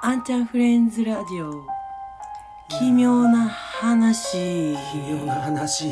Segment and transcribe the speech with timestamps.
[0.00, 1.64] あんちゃんフレンズラジオ。
[2.68, 4.74] 奇妙な話。
[4.74, 5.90] 奇妙な話。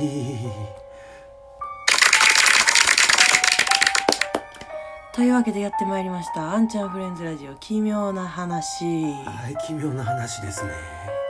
[5.12, 6.52] というわけでやってまいりました。
[6.54, 7.55] あんちゃんフレンズラジオ。
[7.57, 8.84] 奇妙な話。
[8.84, 10.73] はい奇妙な話ですね。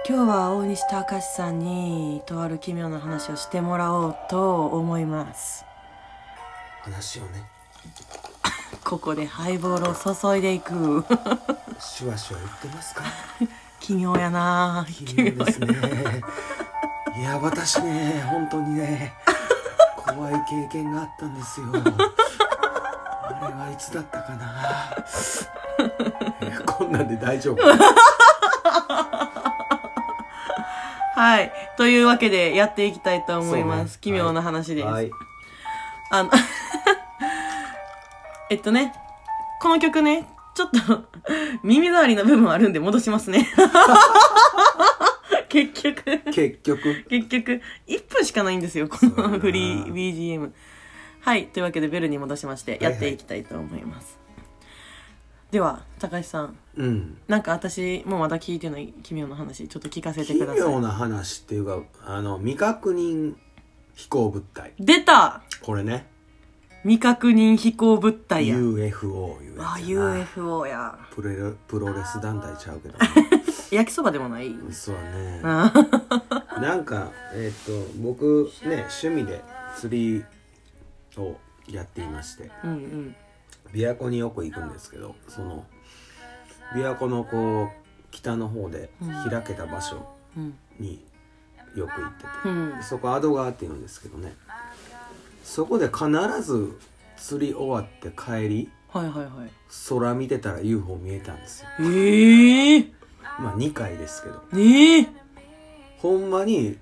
[0.08, 5.64] 今日は大西隆さんにとある奇妙な話をしてもらおうと思います。
[6.82, 7.42] 話をね
[8.88, 11.04] ここでハイボールを注いでいく。
[11.80, 13.02] シュワシュワ言ってますか？
[13.80, 14.86] 奇妙やな。
[14.88, 15.74] 奇妙ですね
[17.18, 19.12] いや私ね本当にね
[19.96, 21.66] 怖い経験があったんですよ。
[21.72, 21.72] あ
[23.48, 24.94] れはいつだったかな？
[26.64, 27.62] こんなんで大丈夫？
[31.16, 31.52] はい。
[31.76, 33.98] というわけでやっていきたいと思います、ね。
[34.00, 35.10] 奇妙な話です、はい。
[36.10, 36.30] あの
[38.50, 38.94] えっとね
[39.60, 41.04] この曲ねちょっと
[41.62, 43.46] 耳障りな部分あるんで戻しますね。
[45.48, 46.02] 結局。
[46.32, 47.04] 結局？
[47.08, 47.62] 結局。
[47.86, 50.50] 1分しかないんですよこのフリー BGM
[51.20, 54.18] はいというわけでベルに戻しましてやっていきたいと思います、
[55.50, 56.56] では高橋さん。
[56.76, 57.18] うん。
[57.26, 60.60] なんか私もうまだ聞いてない奇妙な話ちょっと聞かせて奇ください。
[60.60, 63.34] 妙な話っていうかあの未確認
[63.94, 64.72] 飛行物体。
[64.78, 65.42] 出た！
[65.62, 66.06] これね
[66.86, 68.56] 未確認飛行物体や。
[68.56, 70.18] UFO いうやあつやな。
[70.20, 70.98] UFO や。
[71.10, 72.96] プレプロレス団体ちゃうけど。
[72.96, 73.04] ね
[73.72, 74.54] 焼きそばでもない？
[74.70, 75.40] そうね。
[75.42, 75.72] あ。
[76.62, 79.42] なんかえっ、と僕ね趣味で
[79.76, 80.24] 釣り
[81.18, 81.36] を
[81.68, 82.52] やっていまして。
[82.62, 83.16] うんうん。
[83.72, 85.66] 琵琶湖によく行くんですけどその
[86.72, 87.68] 琵琶湖のこう
[88.12, 88.90] 北の方で
[89.28, 90.56] 開けた場所うん。
[90.78, 91.04] に
[91.74, 92.74] よく行ってて、うん。
[92.80, 94.36] そこアド川っていうんですけどね
[95.46, 96.06] そこで必
[96.42, 96.76] ず
[97.16, 99.50] 釣り終わって帰りはいはいはい。
[99.88, 101.68] 空見てたら UFO 見えたんですよ。
[101.80, 102.92] ええ
[103.38, 104.42] まあ2回ですけど。
[104.58, 105.08] ええ
[105.98, 106.76] ほんまに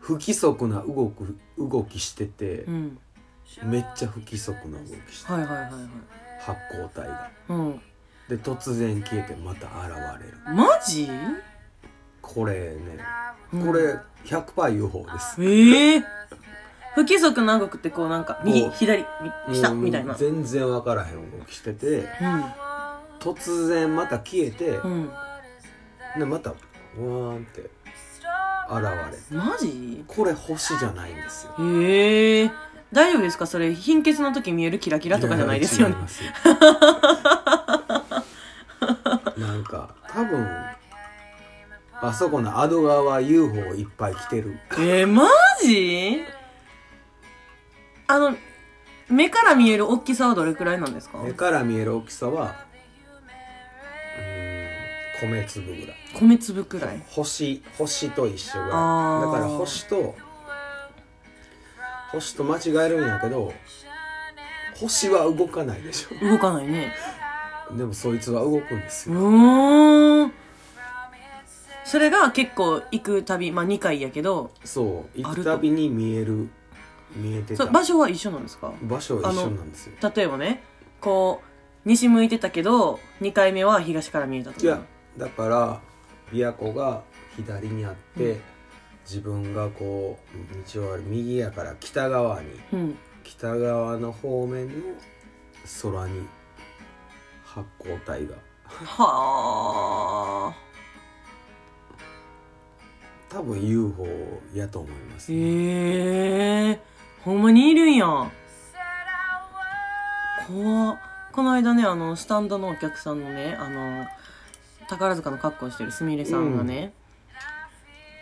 [0.00, 2.98] 不規則な動く動きしててう、ん。
[3.64, 5.72] めっちゃ不規則な動きしてはいはいはいはい。
[6.40, 7.30] 発光体が。
[7.50, 7.80] うん。
[8.28, 10.56] で突然消えてまた現れる。
[10.56, 11.08] マジ？
[12.22, 12.98] これね
[13.52, 13.66] うん。
[13.66, 16.04] これ 100%UFO です、ええ
[16.98, 19.04] 不規則な動くってこうなんか右左
[19.48, 20.14] み下みたいな。
[20.14, 22.08] 全然分からへん動きしてて。
[23.20, 24.90] 突然また消えて、うん。
[24.92, 25.10] うん
[26.18, 27.70] でまたうわーんって現
[29.30, 30.02] れマジ？
[30.08, 31.54] これ星じゃないんですよ。
[31.80, 32.50] ええ。
[32.92, 33.46] 大丈夫ですか？
[33.46, 35.94] それ貧血の時見えるキラキラとかじゃないですよね。
[39.36, 40.48] なんか多分
[42.00, 44.58] あそこのアド川は UFO いっぱい来てる。
[44.72, 45.28] えー、マ
[45.62, 46.24] ジ？
[48.08, 48.34] あの
[49.08, 51.18] 目から見える大きさはどれくらいなんですか？
[51.18, 52.56] 目から見える大きさは
[54.18, 55.96] うーん米粒ぐらい。
[56.14, 57.02] 米粒くらい？
[57.06, 58.70] 星星と一緒ぐらい。
[58.70, 59.32] だあー。
[59.32, 60.14] から星と
[62.12, 63.52] 星と間違えるんやけど
[64.74, 66.26] 星は動かないでしょ。
[66.26, 66.92] 動かないね。
[67.76, 70.32] でもそいつは動くんですうよーん。
[71.84, 74.50] それが結構行く旅まあ2回やけど。
[74.64, 75.42] そう行あると。
[75.42, 76.48] くたびに見える
[77.14, 77.64] 見えてた。
[77.66, 78.72] そ場所は一緒なんですか？
[78.82, 79.92] 場所は一緒なんですよ。
[80.14, 80.62] 例えばね
[81.00, 81.42] こ
[81.84, 84.62] う西向いてたけど2回目は東から見えたとか。
[84.62, 84.82] いや
[85.16, 85.80] だから
[86.32, 87.02] 琵琶湖が
[87.36, 88.40] 左にあって、うん。
[89.04, 92.48] 自分がこう道を歩右やから北側に。
[92.72, 92.98] うん。
[93.24, 94.74] 北側の方面の
[95.82, 96.26] 空に
[97.44, 98.34] 発光体が。
[98.64, 100.56] はあ。
[103.30, 104.06] 多分 UFO
[104.54, 106.80] やと思います、ええ
[107.28, 108.06] ほんまにいるんや。
[108.06, 108.30] 怖
[110.94, 110.98] っ。
[111.30, 114.06] この間ねあのスタンドのお客さんのねあの
[114.88, 116.94] 宝塚の格好してるすみれさんがね、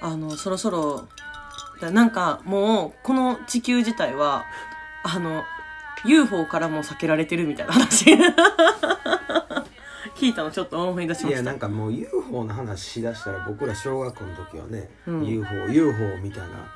[0.00, 1.06] あのそろそろ
[1.80, 4.44] だなんかもうこの地球自体は
[5.04, 5.44] あの
[6.04, 8.06] UFO からも避けられてるみたいな話。
[10.16, 11.42] 聞いたのちょっと思い出しました。
[11.42, 15.22] いやなんかもう UFO の話しだしたら僕ら小学校の時はね、うん。
[15.22, 16.75] UFOUFO みたいな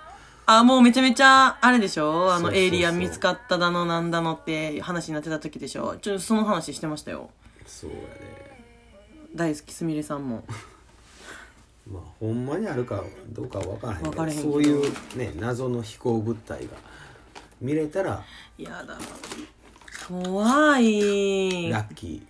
[0.59, 2.33] あ、もうめちゃめちゃ、あれでしょ？
[2.33, 5.97] あの、エイリアン見つかっただのなんだのって話になってた時でしょ？
[5.97, 7.31] ちょ、その話してましたよ。
[7.67, 8.03] そうやね
[9.33, 10.43] 大好きすみれさんも。
[11.91, 16.73] まあほんまにあるかどうかは分からへんけど分からへんけどそういうね謎の飛行物体が
[17.61, 18.23] 見れたら
[18.59, 18.99] やだ。
[20.09, 21.71] 怖い。
[21.71, 22.27] ラッキ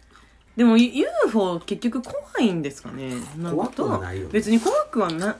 [0.56, 3.14] でも、UFO 結局怖いんですかね？
[3.38, 5.38] なんか怖くはないよね別に怖くはな、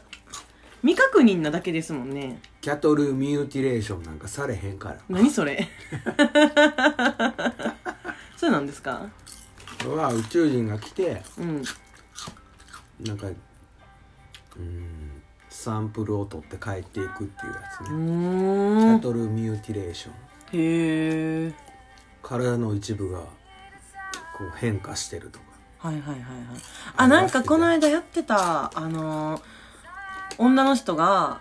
[0.80, 2.40] 未確認なだけですもんね。
[2.60, 4.98] ーキャトルミューティレーションなんかされへんから。
[5.08, 5.68] 何それ？
[8.36, 9.06] そうなんですか？
[9.82, 11.62] これは宇宙人が来てうん。
[13.00, 13.30] なんかう
[14.60, 18.96] んサンプルを取って帰っていくっていうやつうね、シーん。
[18.96, 20.12] ャトルミューティレーション。
[20.12, 20.16] へ
[21.48, 21.54] え
[22.22, 23.26] 体の一部がこ
[24.44, 25.44] う変化してるとか。
[25.78, 26.24] はいはいはいはい。
[26.96, 29.42] あなんかこの間やってたあのー
[30.38, 31.40] 女の人が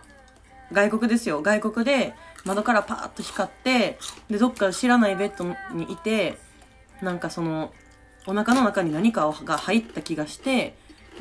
[0.72, 1.42] 外国ですよ。
[1.42, 2.14] 外国で
[2.46, 3.98] 窓からパーッと光って
[4.30, 5.46] でどっか知らないベッド
[5.76, 6.38] にいて
[7.02, 7.74] なんかその
[8.28, 10.76] お腹の中に何かが入った気がして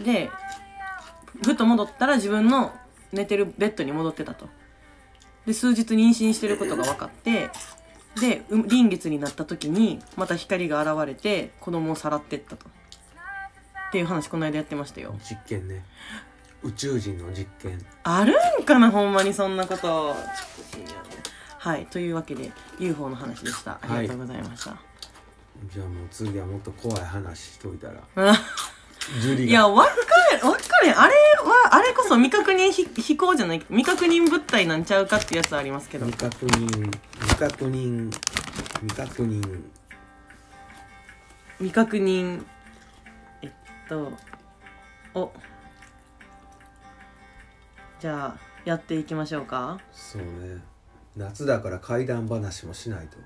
[0.05, 0.31] で
[1.45, 2.73] ふと戻ったら自分の
[3.13, 4.49] 寝てるベッドに戻ってたと。
[5.47, 7.51] で数日妊娠してることが分かって
[8.21, 12.67] でう臨月になった時にまた光が現れて子供をさらってったと。
[13.89, 15.15] っていう話この間やってましたよ。
[15.25, 15.83] 実験ね。
[16.63, 17.79] 宇宙人の実験。
[18.03, 19.81] あるんかなほんまにそんなこと。
[19.81, 20.95] ちょっと信用ね
[21.59, 23.79] はいというわけで UFO の話でした。
[23.81, 24.77] ありがとうございました、
[25.73, 27.95] じゃあもう次はもっと怖い話しといたら。
[28.17, 28.45] あ
[29.21, 29.51] ジュリが。
[29.51, 29.91] いやわか
[30.41, 36.07] るわかるあれはあれこそ未確認飛飛行じゃない未確認物体なんちゃうかってやつありますけど。
[36.07, 38.11] 未確認未確認
[38.83, 39.63] 未確認。
[41.59, 42.45] 未確認
[43.43, 43.51] えっ
[43.89, 44.13] と
[45.15, 45.33] お。
[48.01, 49.79] じゃあやっていきましょうか。
[49.93, 50.63] そうね。
[51.17, 53.17] 夏だから怪談話もしないと。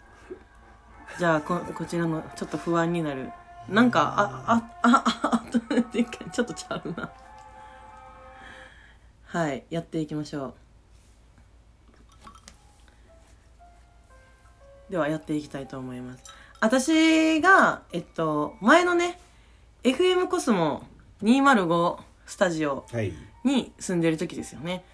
[1.19, 3.29] じゃあここちらのちょっと不安になる。
[3.69, 5.45] なんかあああああ
[5.81, 7.11] っていうかちょっとちゃうな
[9.27, 10.55] はいやっていきましょ
[14.89, 16.25] うではやっていきたいと思います
[16.61, 19.21] 私がえっと前のね
[19.85, 20.83] FM コスモ
[21.23, 23.13] 205スタジオはい
[23.45, 24.85] に住んでる時ですよね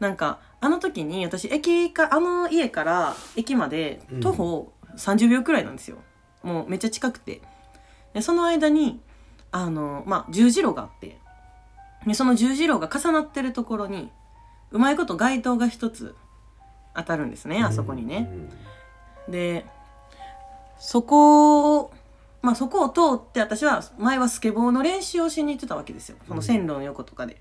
[0.00, 5.98] なんかあの時に私駅かあの家から駅まで徒歩30秒くらいなんですよ、
[6.42, 7.40] もうめっちゃ近くて。
[8.12, 9.00] でその間に
[9.50, 11.18] あのまあ十字路があって。
[12.06, 14.10] でその十字路が重なってるところに
[14.70, 16.14] うまいこと街灯が一つ
[16.94, 18.28] 当たるんですねあそこにね、
[19.28, 19.64] で
[20.78, 21.92] そこを
[22.42, 26.18] まあそこを通って私は前はスケボーの練習をしに行ってたわけですよ。
[26.28, 27.40] その線路の横とかで。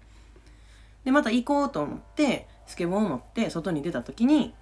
[1.03, 4.53] でまた行こうと思ってスケボーを持って外に出た時に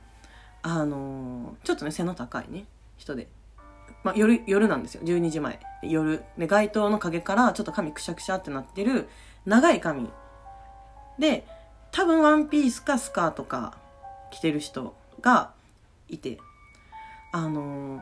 [0.64, 2.66] あのーちょっとね背の高いね
[2.98, 3.28] 人で、
[4.04, 5.02] まあ、夜夜なんですよ。
[5.04, 5.60] 12時前。
[5.82, 6.24] 夜。
[6.38, 9.08] で街灯の陰からちょっと髪くしゃくしゃってなってる
[9.46, 10.10] 長い髪。
[11.18, 11.46] で
[11.92, 13.78] 多分ワンピースかスカートか
[14.32, 15.52] 着てる人が
[16.10, 16.40] いて。
[17.34, 18.02] あのー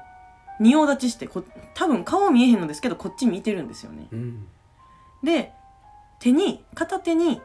[0.59, 1.44] 仁王立ちしてこ
[1.74, 4.07] 多分顔見えへんのですけどこっち見てるんですよね。
[4.12, 4.47] うん。
[5.24, 5.53] で
[6.19, 7.42] 手に片手に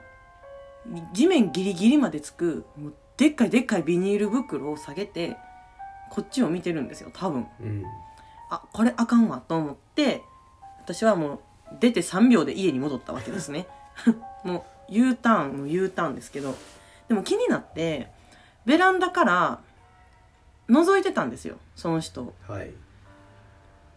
[1.12, 5.36] 地面ギリギリまでつくもうでっかいでっかいビニール袋を下げて
[6.10, 7.46] こっちを見てるんですよ多分。
[7.60, 7.84] うん。
[8.50, 10.22] あこれあかんわと思って
[10.82, 11.40] 私はもう
[11.80, 13.66] 出て3秒で家に戻ったわけですね。
[14.44, 16.54] もう U ターンの U ターンですけど。
[17.08, 18.10] でも気になって
[18.64, 19.60] ベランダから
[20.68, 22.34] 覗いてたんですよその人を。
[22.48, 22.70] はい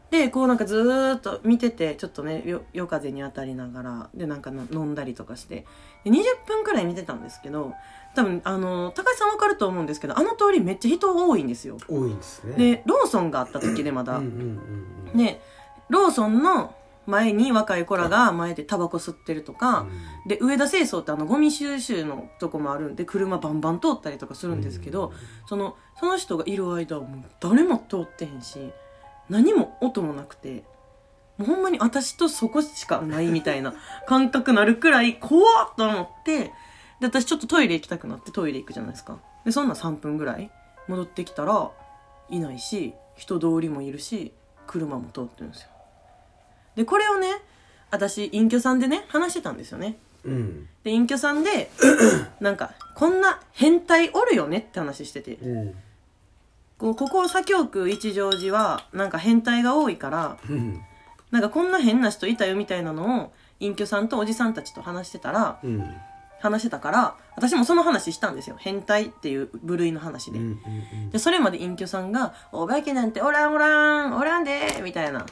[0.09, 5.65] でこうなんかずーっと見ててちょっとねよ夜風に当たりながらでなんかの飲んだりとかして。
[6.03, 7.73] で20分くらい見てたんですけど
[8.15, 11.77] 多分あの高橋さんわかると思うんですけどあの通りめっちゃ人多いんですよ。
[11.89, 12.55] 多いんですね。
[12.55, 14.39] でローソンがあった時でまだ、うんうんうん
[15.11, 15.17] うん。
[15.17, 15.41] で
[15.89, 16.73] ローソンの
[17.05, 19.87] 前に若い子らが前でタバコ吸ってるとか、
[20.27, 25.13] で上田清掃ってあのゴミ収集のとこもあるんで車バンバン通ったりとかするんですけど、
[25.47, 28.73] そのその人がいる間はもう誰も通ってへんし
[29.29, 30.63] 何も音もなくて
[31.37, 33.73] もうほんまに私とそこしかないみたいな
[34.07, 36.45] 感覚なるくらい怖っと思って
[36.99, 39.19] で私ちょっとトイレ行きたくなってトイレ行くじゃないですか。
[39.45, 40.49] でそんな3分ぐらい
[40.87, 41.69] 戻ってきたら
[42.29, 44.33] いないし人通りもいるし
[44.65, 45.69] 車も通ってるんですよ。
[46.75, 47.27] でこれをね
[47.91, 49.97] 私隠居さんでね話してたんですよね。
[50.23, 50.67] うん。
[50.83, 51.69] で隠居さんで
[52.41, 55.35] なんかこんな変態おるよねって話してて。
[55.35, 55.75] うん
[56.77, 60.81] こうここ左京区一乗寺はなんか変態が多いからうん。
[61.31, 65.83] なんかこんな変な人いたよみたいなのを隠居さんとおじさんたちと話してたらうん。
[66.39, 68.55] 話してたから私もその話したんですよ。
[68.59, 75.25] 変態っていう部類の話で、うんうんでそれまで隠居さんが「お化けなんておらんおらんおらんで」みたいな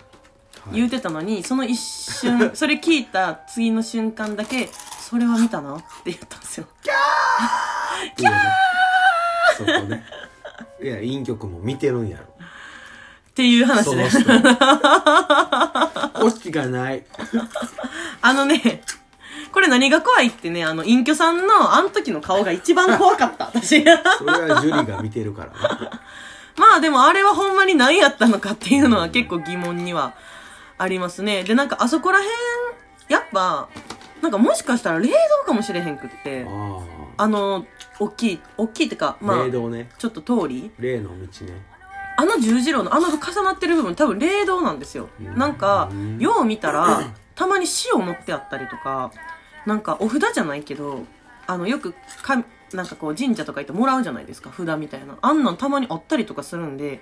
[0.72, 4.68] 言うてたのに、その一瞬 それ聞いた次の瞬間だけ
[5.00, 6.68] 「それは見たな」って言ったんですよ。
[8.18, 8.34] キャー！
[9.58, 10.04] そこね
[10.86, 12.24] いや陰曲も見てるんやろ。
[12.24, 14.46] っていう話でその人。
[16.26, 17.04] オチがない。
[18.22, 18.82] あのね
[19.52, 23.48] これ何が怖いってねあの隠居さんのあの時の顔が一番怖かった。
[23.48, 23.84] 私。
[23.84, 25.90] それはジュリが見てるからね
[26.58, 30.14] まあでもあれはほんまに何やったのかっていうのは結構疑問には
[30.78, 31.44] ありますね。
[31.44, 32.34] で、なんかあそこら辺、
[33.10, 33.70] やっぱ、
[34.22, 35.14] なんかもしかしたら霊道
[35.46, 36.50] かもしれへんくって、あ
[37.18, 37.66] あの、
[38.00, 41.76] 大きい、大きいってか、あまあ霊、道ねちょっと通り霊の道ね
[42.18, 45.10] あの十字路のあの重なってる部分多分霊道なんですよ。
[45.20, 49.12] なんか、よう見たら、たまに塩持ってあったりとか、
[49.66, 51.04] なんかお札じゃないけど、
[51.48, 52.44] あの、よくか、
[52.74, 55.18] なんかこう神社とか行ってもらうじゃないですか、札みたいな。
[55.22, 57.02] あんなんたまにあったりとかするんで、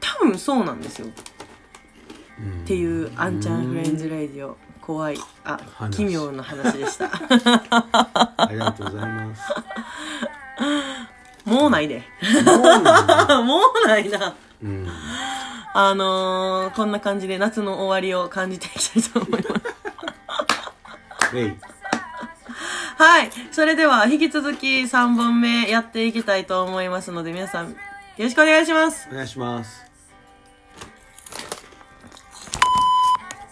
[0.00, 1.06] 多分そうなんですよ。
[1.08, 4.56] っていう、あんちゃんフレンズレディオ。
[4.86, 5.18] 怖い。
[5.44, 7.10] あ、話奇妙な話でした。
[7.10, 9.52] ありがとうございます
[11.44, 12.04] もうないで。
[12.44, 14.36] もうなんだもうないな。
[14.62, 14.88] うん
[15.74, 19.76] あのー、こんな感じで夏の終わりを感じていきたいと思います。
[22.96, 23.30] はい。
[23.52, 27.76] それでは、引き続き3本目やっていきたいと思いますので、皆さん、よ
[28.18, 29.08] ろしくお願いします。
[29.10, 29.85] お願いします